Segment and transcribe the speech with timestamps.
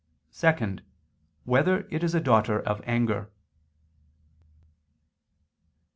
[0.33, 0.77] (2)
[1.43, 3.29] Whether it is a daughter of anger?